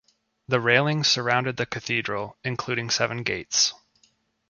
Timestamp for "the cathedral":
1.57-2.35